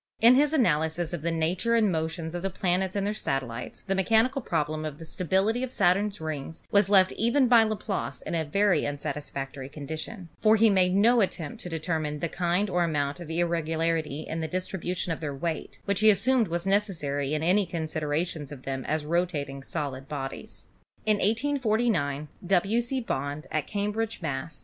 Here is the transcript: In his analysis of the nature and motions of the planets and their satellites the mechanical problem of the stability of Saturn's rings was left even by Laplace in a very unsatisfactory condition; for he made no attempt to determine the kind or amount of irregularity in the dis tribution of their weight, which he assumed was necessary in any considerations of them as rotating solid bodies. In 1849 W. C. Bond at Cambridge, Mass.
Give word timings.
In 0.19 0.33
his 0.33 0.51
analysis 0.51 1.13
of 1.13 1.21
the 1.21 1.29
nature 1.29 1.75
and 1.75 1.91
motions 1.91 2.33
of 2.33 2.41
the 2.41 2.49
planets 2.49 2.95
and 2.95 3.05
their 3.05 3.13
satellites 3.13 3.81
the 3.81 3.93
mechanical 3.93 4.41
problem 4.41 4.83
of 4.83 4.97
the 4.97 5.05
stability 5.05 5.61
of 5.61 5.71
Saturn's 5.71 6.19
rings 6.19 6.63
was 6.71 6.89
left 6.89 7.11
even 7.11 7.47
by 7.47 7.61
Laplace 7.61 8.23
in 8.23 8.33
a 8.33 8.43
very 8.43 8.83
unsatisfactory 8.87 9.69
condition; 9.69 10.29
for 10.41 10.55
he 10.55 10.71
made 10.71 10.95
no 10.95 11.21
attempt 11.21 11.59
to 11.61 11.69
determine 11.69 12.17
the 12.17 12.27
kind 12.29 12.67
or 12.67 12.83
amount 12.83 13.19
of 13.19 13.29
irregularity 13.29 14.21
in 14.21 14.39
the 14.39 14.47
dis 14.47 14.67
tribution 14.67 15.13
of 15.13 15.19
their 15.19 15.35
weight, 15.35 15.77
which 15.85 15.99
he 15.99 16.09
assumed 16.09 16.47
was 16.47 16.65
necessary 16.65 17.35
in 17.35 17.43
any 17.43 17.67
considerations 17.67 18.51
of 18.51 18.63
them 18.63 18.83
as 18.85 19.05
rotating 19.05 19.61
solid 19.61 20.09
bodies. 20.09 20.69
In 21.05 21.17
1849 21.17 22.27
W. 22.47 22.81
C. 22.81 23.01
Bond 23.01 23.45
at 23.51 23.67
Cambridge, 23.67 24.19
Mass. 24.19 24.59